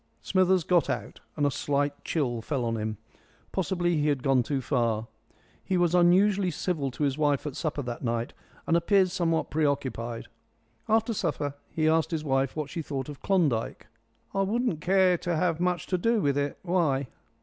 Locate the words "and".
1.37-1.45, 8.65-8.75